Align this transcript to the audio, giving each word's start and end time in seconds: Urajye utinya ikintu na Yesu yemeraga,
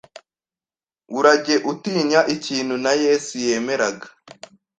Urajye 1.17 1.55
utinya 1.71 2.21
ikintu 2.35 2.75
na 2.83 2.91
Yesu 3.03 3.33
yemeraga, 3.45 4.07